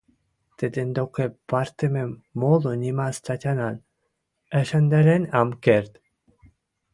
тӹдӹн 0.57 0.87
докы 0.97 1.25
пыртымым 1.49 2.11
моло 2.39 2.71
нима 2.81 3.07
статянат 3.17 3.77
ӓшӹндӓрен 4.59 5.23
ам 5.39 5.49
керд. 5.63 5.91